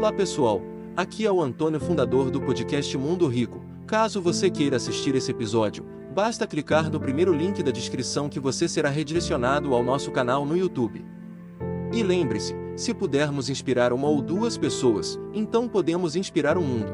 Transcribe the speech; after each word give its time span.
Olá 0.00 0.10
pessoal, 0.10 0.62
aqui 0.96 1.26
é 1.26 1.30
o 1.30 1.42
Antônio, 1.42 1.78
fundador 1.78 2.30
do 2.30 2.40
podcast 2.40 2.96
Mundo 2.96 3.28
Rico. 3.28 3.62
Caso 3.86 4.22
você 4.22 4.48
queira 4.48 4.76
assistir 4.76 5.14
esse 5.14 5.30
episódio, 5.30 5.84
basta 6.14 6.46
clicar 6.46 6.88
no 6.90 6.98
primeiro 6.98 7.34
link 7.34 7.62
da 7.62 7.70
descrição 7.70 8.26
que 8.26 8.40
você 8.40 8.66
será 8.66 8.88
redirecionado 8.88 9.74
ao 9.74 9.82
nosso 9.82 10.10
canal 10.10 10.46
no 10.46 10.56
YouTube. 10.56 11.04
E 11.92 12.02
lembre-se, 12.02 12.56
se 12.76 12.94
pudermos 12.94 13.50
inspirar 13.50 13.92
uma 13.92 14.08
ou 14.08 14.22
duas 14.22 14.56
pessoas, 14.56 15.20
então 15.34 15.68
podemos 15.68 16.16
inspirar 16.16 16.56
o 16.56 16.62
mundo. 16.62 16.90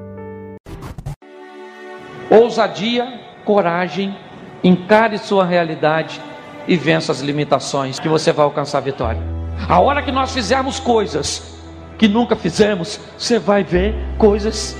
Ousadia, 2.28 3.06
coragem, 3.44 4.18
encare 4.64 5.16
sua 5.18 5.44
realidade 5.44 6.20
e 6.66 6.76
vença 6.76 7.12
as 7.12 7.20
limitações 7.20 8.00
que 8.00 8.08
você 8.08 8.32
vai 8.32 8.44
alcançar 8.44 8.78
a 8.78 8.80
vitória. 8.80 9.22
A 9.68 9.78
hora 9.78 10.02
que 10.02 10.10
nós 10.10 10.32
fizermos 10.32 10.80
coisas 10.80 11.55
que 11.98 12.08
nunca 12.08 12.36
fizemos, 12.36 13.00
você 13.16 13.38
vai 13.38 13.62
ver 13.62 13.94
coisas 14.18 14.76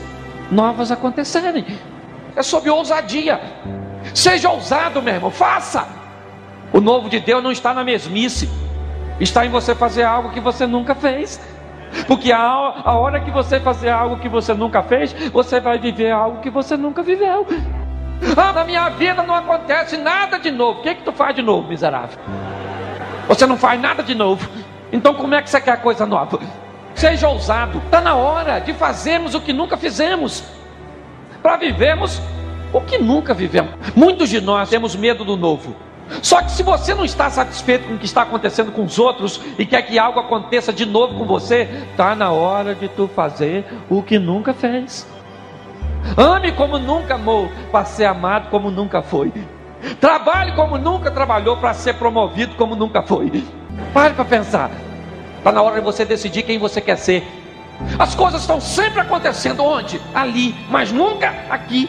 novas 0.51 0.91
acontecerem. 0.91 1.65
É 2.35 2.43
sobre 2.43 2.71
ousadia. 2.71 3.41
Seja 4.15 4.51
ousado, 4.51 5.03
meu 5.03 5.15
irmão, 5.15 5.31
faça. 5.31 5.87
O 6.73 6.81
novo 6.81 7.09
de 7.09 7.21
Deus 7.21 7.43
não 7.43 7.51
está 7.51 7.73
na 7.73 7.83
mesmice, 7.83 8.49
está 9.19 9.47
em 9.47 9.51
você 9.51 9.75
fazer 9.75 10.03
algo 10.03 10.31
que 10.31 10.41
você 10.41 10.67
nunca 10.67 10.95
fez. 10.95 11.41
Porque 12.07 12.33
a, 12.33 12.41
a 12.41 12.99
hora 12.99 13.21
que 13.21 13.31
você 13.31 13.59
fazer 13.61 13.89
algo 13.89 14.19
que 14.19 14.29
você 14.29 14.53
nunca 14.53 14.83
fez, 14.83 15.13
você 15.31 15.61
vai 15.61 15.79
viver 15.79 16.11
algo 16.11 16.41
que 16.41 16.51
você 16.51 16.77
nunca 16.77 17.03
viveu. 17.03 17.47
Ah, 18.37 18.53
na 18.53 18.65
minha 18.65 18.89
vida 18.91 19.23
não 19.23 19.35
acontece 19.35 19.97
nada 19.97 20.39
de 20.39 20.51
novo. 20.51 20.81
O 20.81 20.83
que, 20.83 20.95
que 20.97 21.03
tu 21.03 21.13
faz 21.13 21.35
de 21.35 21.43
novo, 21.43 21.69
miserável? 21.69 22.19
Você 23.29 23.47
não 23.47 23.57
faz 23.57 23.81
nada 23.81 24.03
de 24.03 24.15
novo. 24.15 24.49
Então 24.93 25.15
como 25.15 25.35
é 25.35 25.43
que 25.43 25.51
você 25.51 25.61
quer 25.61 25.81
coisa 25.81 26.07
nova? 26.07 26.39
Seja 26.97 27.29
ousado. 27.29 27.79
Está 27.85 28.01
na 28.01 28.15
hora 28.15 28.59
de 28.59 28.73
fazermos 28.73 29.35
o 29.35 29.41
que 29.41 29.53
nunca 29.53 29.77
fizemos. 29.77 30.43
Para 31.43 31.59
vivermos 31.59 32.21
o 32.73 32.81
que 32.81 32.99
nunca 32.99 33.35
vivemos. 33.35 33.73
Muitos 33.95 34.31
de 34.31 34.41
nós 34.41 34.71
temos 34.71 34.97
medo 34.97 35.25
do 35.25 35.37
novo. 35.37 35.77
Só 36.23 36.41
que 36.41 36.51
se 36.51 36.63
você 36.63 36.95
não 36.95 37.05
está 37.05 37.29
satisfeito 37.29 37.87
com 37.87 37.95
o 37.95 37.99
que 37.99 38.07
está 38.07 38.23
acontecendo 38.23 38.73
com 38.73 38.85
os 38.85 38.99
outros 38.99 39.41
e 39.59 39.67
quer 39.67 39.83
que 39.83 39.99
algo 39.99 40.21
aconteça 40.21 40.73
de 40.73 40.87
novo 40.87 41.19
com 41.19 41.27
você, 41.27 41.69
está 41.91 42.15
na 42.15 42.31
hora 42.31 42.75
de 42.75 42.89
tu 42.89 43.09
fazer 43.09 43.67
o 43.91 44.03
que 44.03 44.19
nunca 44.19 44.55
fez. 44.55 45.07
Ame 46.17 46.53
como 46.53 46.79
nunca 46.79 47.17
amou, 47.17 47.51
para 47.71 47.85
ser 47.85 48.05
amado 48.05 48.49
como 48.49 48.71
nunca 48.71 49.03
foi. 49.03 49.33
Trabalhe 50.01 50.53
como 50.53 50.79
nunca 50.79 51.11
trabalhou, 51.11 51.57
para 51.57 51.75
ser 51.75 51.95
promovido 51.95 52.55
como 52.55 52.75
nunca 52.75 53.03
foi. 53.03 53.45
Pare 53.93 54.15
para 54.15 54.25
pensar. 54.25 54.71
Está 55.47 55.55
na 55.55 55.63
hora 55.63 55.77
de 55.77 55.81
você 55.81 56.05
decidir 56.05 56.43
quem 56.43 56.59
você 56.59 56.81
quer 56.81 56.99
ser. 56.99 57.25
As 58.01 58.17
coisas 58.17 58.41
estão 58.41 58.61
sempre 58.61 58.99
acontecendo 58.99 59.63
onde? 59.63 60.03
Ali, 60.13 60.57
mas 60.69 60.91
nunca 60.91 61.33
aqui. 61.49 61.89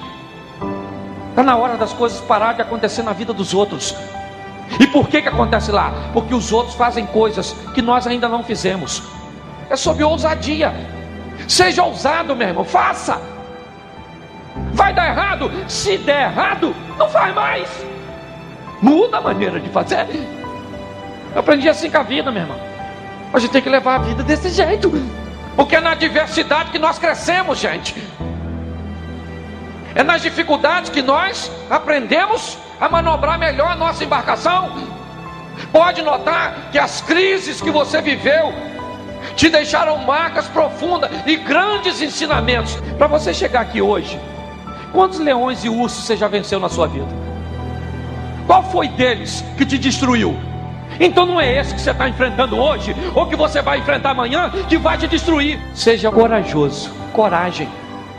Está 1.31 1.41
na 1.41 1.57
hora 1.57 1.75
das 1.75 1.91
coisas 1.91 2.21
parar 2.21 2.53
de 2.53 2.61
acontecer 2.61 3.01
na 3.01 3.13
vida 3.13 3.33
dos 3.33 3.55
outros. 3.55 3.95
E 4.79 4.85
por 4.85 5.07
que, 5.07 5.23
que 5.23 5.27
acontece 5.27 5.71
lá? 5.71 5.91
Porque 6.13 6.35
os 6.35 6.51
outros 6.53 6.75
fazem 6.75 7.07
coisas 7.07 7.53
que 7.73 7.81
nós 7.81 8.05
ainda 8.05 8.29
não 8.29 8.43
fizemos. 8.43 9.01
É 9.71 9.75
sobre 9.75 10.03
ousadia. 10.03 10.71
Seja 11.47 11.83
ousado, 11.83 12.35
meu 12.35 12.49
irmão, 12.49 12.63
faça. 12.63 13.19
Vai 14.73 14.93
dar 14.93 15.07
errado? 15.07 15.51
Se 15.67 15.97
der 15.97 16.29
errado, 16.29 16.75
não 16.95 17.09
faz 17.09 17.33
mais. 17.33 17.67
Muda 18.83 19.17
a 19.17 19.21
maneira 19.21 19.59
de 19.59 19.69
fazer. 19.69 20.05
Eu 21.33 21.39
aprendi 21.39 21.67
assim 21.67 21.89
com 21.89 21.97
a 21.97 22.03
vida, 22.03 22.31
meu 22.31 22.43
irmão. 22.43 22.76
A 23.33 23.39
gente 23.39 23.51
tem 23.51 23.61
que 23.61 23.69
levar 23.69 23.95
a 23.95 23.99
vida 23.99 24.23
desse 24.23 24.49
jeito. 24.49 24.91
Porque 25.55 25.75
é 25.75 25.81
na 25.81 25.91
adversidade 25.91 26.71
que 26.71 26.79
nós 26.79 26.99
crescemos, 26.99 27.57
gente. 27.57 27.95
É 29.95 30.03
nas 30.03 30.21
dificuldades 30.21 30.91
que 30.91 31.01
nós 31.01 31.51
aprendemos 31.69 32.57
a 32.79 32.87
manobrar 32.87 33.39
melhor 33.39 33.71
a 33.71 33.75
nossa 33.75 34.03
embarcação. 34.03 34.71
Pode 35.71 36.03
notar 36.03 36.69
que 36.71 36.77
as 36.77 37.01
crises 37.01 37.59
que 37.59 37.71
você 37.71 38.01
viveu 38.01 38.53
te 39.35 39.49
deixaram 39.49 39.97
marcas 39.97 40.47
profundas 40.47 41.09
e 41.25 41.35
grandes 41.35 42.01
ensinamentos 42.01 42.75
para 42.97 43.07
você 43.07 43.33
chegar 43.33 43.61
aqui 43.61 43.81
hoje. 43.81 44.19
Quantos 44.91 45.19
leões 45.19 45.63
e 45.63 45.69
ursos 45.69 46.05
você 46.05 46.15
já 46.15 46.27
venceu 46.27 46.59
na 46.59 46.69
sua 46.69 46.87
vida? 46.87 47.07
Qual 48.45 48.63
foi 48.63 48.87
deles 48.87 49.43
que 49.57 49.65
te 49.65 49.77
destruiu? 49.77 50.46
Então 50.99 51.25
não 51.25 51.39
é 51.39 51.59
esse 51.59 51.73
que 51.73 51.81
você 51.81 51.91
está 51.91 52.07
enfrentando 52.09 52.57
hoje, 52.57 52.95
ou 53.13 53.25
que 53.27 53.35
você 53.35 53.61
vai 53.61 53.79
enfrentar 53.79 54.11
amanhã, 54.11 54.51
que 54.67 54.77
vai 54.77 54.97
te 54.97 55.07
destruir. 55.07 55.59
Seja 55.73 56.11
corajoso, 56.11 56.91
coragem, 57.13 57.67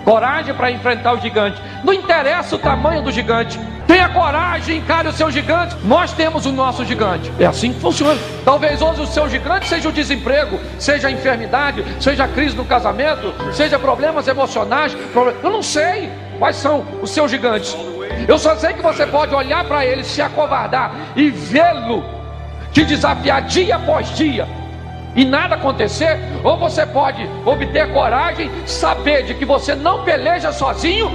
coragem 0.04 0.54
para 0.54 0.70
enfrentar 0.70 1.12
o 1.12 1.20
gigante. 1.20 1.60
Não 1.84 1.92
interessa 1.92 2.56
o 2.56 2.58
tamanho 2.58 3.02
do 3.02 3.10
gigante. 3.10 3.58
Tenha 3.86 4.08
coragem, 4.10 4.78
encare 4.78 5.08
o 5.08 5.12
seu 5.12 5.30
gigante. 5.30 5.74
Nós 5.84 6.12
temos 6.12 6.44
o 6.44 6.52
nosso 6.52 6.84
gigante. 6.84 7.32
É 7.38 7.46
assim 7.46 7.72
que 7.72 7.80
funciona. 7.80 8.20
Talvez 8.44 8.82
hoje 8.82 9.00
o 9.00 9.06
seu 9.06 9.28
gigante 9.28 9.66
seja 9.66 9.88
o 9.88 9.92
desemprego, 9.92 10.58
seja 10.78 11.08
a 11.08 11.10
enfermidade, 11.10 11.84
seja 11.98 12.24
a 12.24 12.28
crise 12.28 12.54
no 12.54 12.66
casamento, 12.66 13.32
seja 13.52 13.78
problemas 13.78 14.28
emocionais. 14.28 14.96
Eu 15.42 15.50
não 15.50 15.62
sei 15.62 16.10
quais 16.38 16.56
são 16.56 16.84
os 17.00 17.10
seus 17.10 17.30
gigantes. 17.30 17.74
Eu 18.26 18.38
só 18.38 18.54
sei 18.56 18.74
que 18.74 18.82
você 18.82 19.06
pode 19.06 19.34
olhar 19.34 19.64
para 19.64 19.86
ele, 19.86 20.04
se 20.04 20.20
acovardar 20.20 20.92
e 21.16 21.30
vê-lo 21.30 22.17
te 22.72 22.84
desafiar 22.84 23.42
dia 23.42 23.76
após 23.76 24.14
dia 24.16 24.46
e 25.18 25.24
nada 25.24 25.56
acontecer, 25.56 26.18
ou 26.44 26.56
você 26.56 26.86
pode 26.86 27.28
obter 27.44 27.92
coragem, 27.92 28.50
saber 28.66 29.24
de 29.24 29.34
que 29.34 29.44
você 29.44 29.74
não 29.74 30.04
peleja 30.04 30.52
sozinho, 30.52 31.10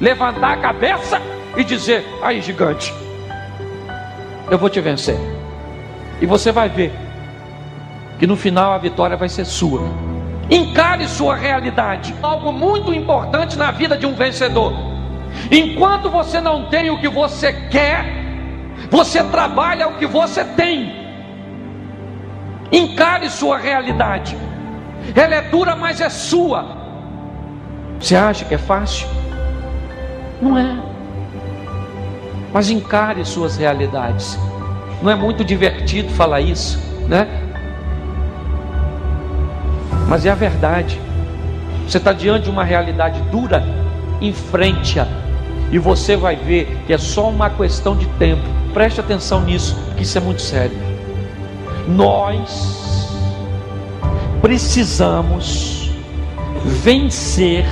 levantar 0.00 0.52
a 0.52 0.56
cabeça 0.58 1.20
e 1.56 1.64
dizer: 1.64 2.04
aí, 2.22 2.42
gigante, 2.42 2.92
eu 4.50 4.58
vou 4.58 4.68
te 4.68 4.80
vencer. 4.80 5.16
E 6.20 6.26
você 6.26 6.52
vai 6.52 6.68
ver 6.68 6.92
que 8.18 8.26
no 8.26 8.36
final 8.36 8.72
a 8.72 8.78
vitória 8.78 9.16
vai 9.16 9.28
ser 9.28 9.44
sua. 9.44 9.82
Encare 10.50 11.08
sua 11.08 11.34
realidade, 11.34 12.14
algo 12.22 12.52
muito 12.52 12.92
importante 12.92 13.56
na 13.56 13.70
vida 13.70 13.96
de 13.96 14.04
um 14.04 14.14
vencedor. 14.14 14.74
Enquanto 15.50 16.10
você 16.10 16.40
não 16.40 16.66
tem 16.66 16.90
o 16.90 16.98
que 16.98 17.08
você 17.08 17.52
quer, 17.70 18.21
você 18.92 19.24
trabalha 19.24 19.88
o 19.88 19.96
que 19.96 20.06
você 20.06 20.44
tem. 20.44 20.94
Encare 22.70 23.30
sua 23.30 23.56
realidade. 23.56 24.36
Ela 25.14 25.36
é 25.36 25.40
dura, 25.48 25.74
mas 25.74 25.98
é 25.98 26.10
sua. 26.10 26.76
Você 27.98 28.14
acha 28.14 28.44
que 28.44 28.54
é 28.54 28.58
fácil? 28.58 29.08
Não 30.42 30.58
é. 30.58 30.76
Mas 32.52 32.68
encare 32.68 33.24
suas 33.24 33.56
realidades. 33.56 34.38
Não 35.00 35.10
é 35.10 35.14
muito 35.14 35.42
divertido 35.42 36.10
falar 36.10 36.42
isso, 36.42 36.78
né? 37.08 37.26
Mas 40.06 40.26
é 40.26 40.30
a 40.30 40.34
verdade. 40.34 41.00
Você 41.88 41.96
está 41.96 42.12
diante 42.12 42.44
de 42.44 42.50
uma 42.50 42.62
realidade 42.62 43.22
dura, 43.30 43.64
enfrente-a. 44.20 45.21
E 45.72 45.78
você 45.78 46.16
vai 46.16 46.36
ver 46.36 46.84
que 46.86 46.92
é 46.92 46.98
só 46.98 47.28
uma 47.28 47.50
questão 47.50 47.96
de 47.96 48.06
tempo 48.18 48.62
Preste 48.72 49.00
atenção 49.00 49.42
nisso, 49.42 49.76
que 49.96 50.02
isso 50.02 50.16
é 50.16 50.20
muito 50.20 50.40
sério. 50.40 50.76
Nós 51.86 53.10
precisamos 54.40 55.90
vencer 56.64 57.66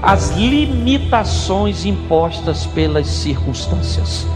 as 0.00 0.30
limitações 0.30 1.84
impostas 1.84 2.66
pelas 2.66 3.08
circunstâncias. 3.08 4.28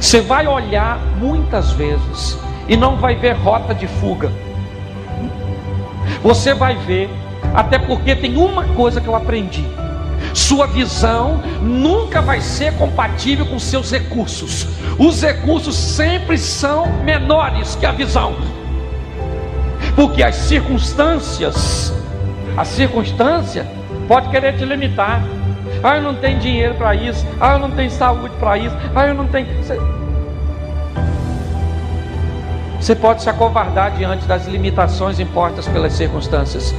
Você 0.00 0.20
vai 0.20 0.48
olhar 0.48 0.98
muitas 1.20 1.70
vezes 1.70 2.36
e 2.66 2.76
não 2.76 2.96
vai 2.96 3.14
ver 3.14 3.34
rota 3.34 3.72
de 3.72 3.86
fuga. 3.86 4.32
Você 6.20 6.52
vai 6.52 6.74
ver, 6.78 7.08
até 7.54 7.78
porque 7.78 8.16
tem 8.16 8.36
uma 8.36 8.64
coisa 8.74 9.00
que 9.00 9.06
eu 9.06 9.14
aprendi 9.14 9.64
sua 10.34 10.66
visão 10.66 11.42
nunca 11.62 12.20
vai 12.20 12.40
ser 12.40 12.74
compatível 12.76 13.46
com 13.46 13.58
seus 13.58 13.90
recursos. 13.90 14.66
Os 14.98 15.22
recursos 15.22 15.76
sempre 15.76 16.38
são 16.38 16.86
menores 17.04 17.74
que 17.76 17.86
a 17.86 17.92
visão. 17.92 18.34
Porque 19.96 20.22
as 20.22 20.34
circunstâncias, 20.34 21.92
a 22.56 22.64
circunstância 22.64 23.66
pode 24.06 24.28
querer 24.28 24.56
te 24.56 24.64
limitar. 24.64 25.22
Ah, 25.82 25.96
eu 25.96 26.02
não 26.02 26.14
tenho 26.14 26.38
dinheiro 26.38 26.74
para 26.74 26.94
isso. 26.94 27.26
Ah, 27.40 27.54
eu 27.54 27.58
não 27.58 27.70
tenho 27.70 27.90
saúde 27.90 28.34
para 28.38 28.58
isso. 28.58 28.76
Ah, 28.94 29.06
eu 29.06 29.14
não 29.14 29.26
tenho. 29.26 29.46
Você 32.80 32.94
pode 32.94 33.22
se 33.22 33.28
acovardar 33.28 33.92
diante 33.92 34.26
das 34.26 34.46
limitações 34.46 35.20
impostas 35.20 35.68
pelas 35.68 35.92
circunstâncias, 35.92 36.74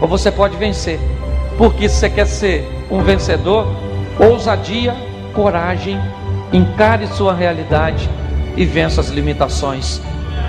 ou 0.00 0.06
você 0.06 0.30
pode 0.30 0.56
vencer, 0.56 1.00
porque 1.56 1.88
se 1.88 1.96
você 1.96 2.10
quer 2.10 2.26
ser 2.26 2.68
um 2.90 3.02
vencedor, 3.02 3.66
ousadia, 4.18 4.94
coragem, 5.32 5.98
encare 6.52 7.06
sua 7.06 7.34
realidade 7.34 8.08
e 8.56 8.64
vença 8.64 9.00
as 9.00 9.08
limitações, 9.08 10.00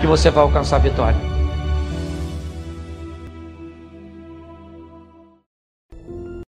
que 0.01 0.07
você 0.07 0.29
vai 0.29 0.44
alcançar 0.44 0.77
a 0.77 0.79
vitória. 0.79 1.32